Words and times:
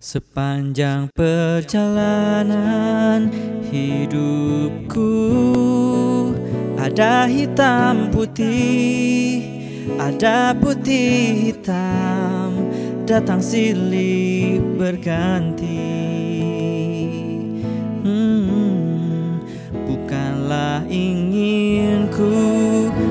Sepanjang 0.00 1.12
perjalanan 1.12 2.48
hidupku 3.68 5.12
Ada 6.80 7.28
hitam 7.28 8.08
putih, 8.08 9.44
ada 10.00 10.56
putih 10.56 11.52
hitam 11.52 12.72
Datang 13.04 13.44
silih 13.44 14.64
berganti. 14.80 15.92
Hmm, 18.00 19.44
Bukanlah 19.84 20.88
inginku, 20.88 22.32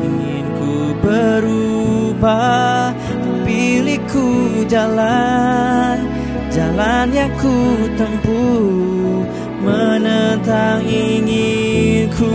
inginku 0.00 0.96
berubah 1.04 2.96
Pilihku 3.44 4.64
jalan 4.64 6.19
Jalan 6.50 7.14
yang 7.14 7.30
ku 7.38 7.86
tempuh 7.94 9.22
Menentang 9.62 10.82
inginku. 10.82 12.26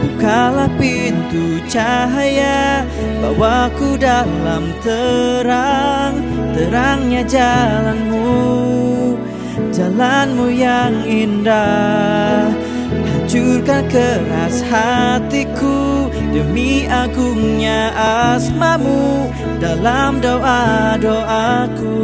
Bukalah 0.00 0.72
pintu 0.80 1.60
cahaya 1.68 2.88
Bawaku 3.20 4.00
dalam 4.00 4.72
terang. 4.80 6.24
Terangnya 6.56 7.20
jalanmu 7.28 8.32
Jalanmu 9.76 10.48
yang 10.48 11.04
indah. 11.04 12.48
Hancurkan 12.88 13.84
keras 13.92 14.64
hatiku 14.64 16.08
Demi 16.32 16.88
agungnya 16.88 17.92
asmamu 18.32 19.28
Dalam 19.60 20.24
doa-doaku 20.24 21.98